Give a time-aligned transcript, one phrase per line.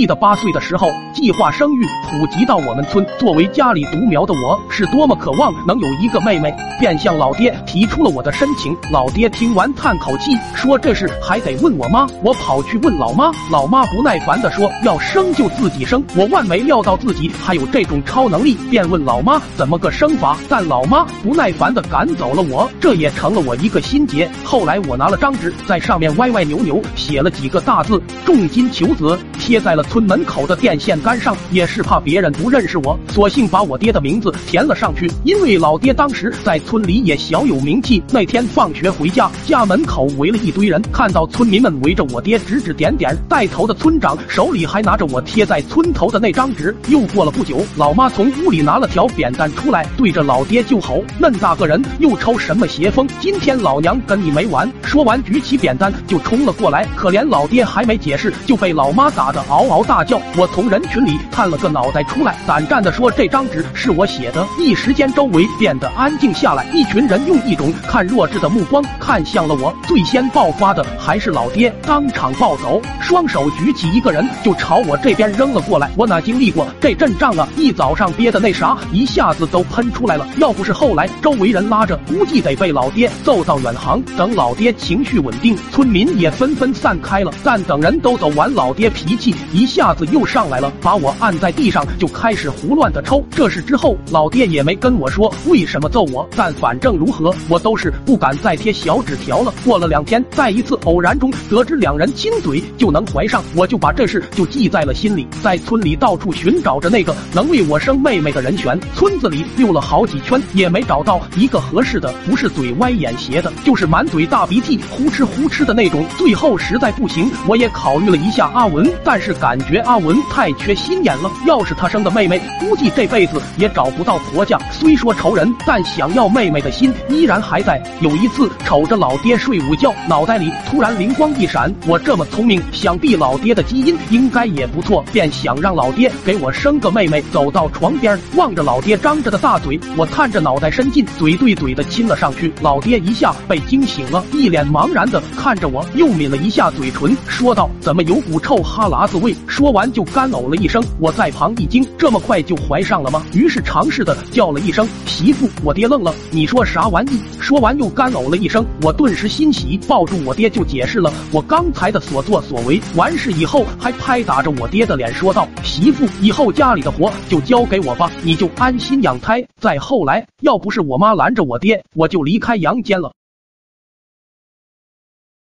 [0.00, 3.06] 记得八岁的时候，计划生育普及到我们村。
[3.18, 8.74] 作为家里独苗的我，是多么渴望能有一个妹妹，便向老爹提出了我的申请。
[8.90, 12.06] 老爹听完叹口气，说这事还得问我妈。
[12.22, 16.02] 我跑去问老妈，老妈不耐烦地说要生就自己生。
[16.16, 20.34] 我万没料到自己还有这种超能力，便问老妈怎么个生法。
[20.48, 24.26] 但老妈不耐烦地赶走了我，这也成了我一个心结。
[24.44, 35.10] 后来我拿了张纸，在上面歪歪扭扭写了几个大字：重金求子，贴在了村门口的电线杆上，也是怕别人不认识我，索性把我爹的名字填了上去。
[35.24, 38.00] 因为老爹当时在村里也小有名气。
[38.12, 46.72] 那天放学回家，家门口围了一堆人，看到村民们围着我爹指指点点，带头的村长手里还拿着我贴在村头的那张纸。
[46.86, 53.08] 又过了不久，老妈从屋里拿了条扁担出来，对着老爹就吼：“嫩大个人，又抽什么邪风？
[53.18, 56.86] 今天老娘跟你没完！”说完，举起扁担就冲了过来。
[56.94, 60.20] 可怜老爹还没解释，就被老妈打得嗷嗷大叫。
[60.36, 69.74] 我从人群里探了个脑袋出来，胆战的说：“这张纸是我写的。”一时间，周围变得安静下来，一群人用一种看弱智的目光看向了我。
[69.86, 75.90] 最先爆发的还是老爹，当场暴走，双手举起一个人就朝我这边扔了过来。
[75.96, 77.48] 我哪经历过这阵仗啊？
[77.56, 80.26] 一早上憋的那啥，一下子都喷出来了。
[80.36, 84.00] 要不是后来周围人拉着，估计得被老爹揍到远航。
[84.16, 87.32] 等老爹情绪稳定，村民也纷纷散开了。
[87.42, 93.22] 但等人都走完，老爹脾气一下子又上来了，把我按在地上就开始胡乱的抽。
[93.30, 99.52] 这事之后，老爹也没跟我说为什么揍我，但反正如何，我都是不敢再贴小纸条了。
[99.62, 108.80] 过了两天，在一次偶然中得知两人亲嘴就能怀上，我就把这事就记在了心里，在村里到处寻找着那个能为我生妹妹的人选。
[108.94, 116.02] 村子里溜了好几圈，也没找到一个合适的，不是嘴歪眼斜的，就是满嘴大鼻涕、呼哧呼哧的那种。
[116.16, 121.28] 最后实在不行，我也考虑了一下阿文，但是感 感觉阿文太缺心眼了。
[121.44, 124.56] 要是他生的妹妹，估计这辈子也找不到婆家。
[124.70, 127.82] 虽说仇人，但想要妹妹的心依然还在。
[128.00, 137.20] 有一次瞅着老爹睡午觉，脑袋里突然灵光一闪，我这么聪明，想必老爹的基因应该也不错，便想让老爹给我生个妹妹。
[137.32, 142.54] 走到床边，望着老爹张着的大嘴，我探着脑袋伸进，嘴对嘴的亲了上去。
[142.62, 150.82] 老爹一下被惊醒了，一脸茫然的看着我，又抿了一下嘴唇，说道：“怎么有股臭哈喇子味？”说完就干呕了一声。
[150.98, 153.24] 我在旁一惊，这么快就怀上了吗？
[153.34, 157.20] 于是尝试的叫了一声“媳妇”，我爹愣了，你说啥玩意？
[157.40, 162.80] 说完又干呕了一声，我顿时欣喜，抱住我爹就解释了我刚才的所作所为。
[162.94, 173.12] 完事以后还拍打着我爹的脸说道：“媳妇，以后家里的活就交给我吧，你就安心养胎。”再后来，要不是我妈拦着我爹，我就离开阳间了。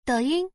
[0.05, 0.49] 抖音。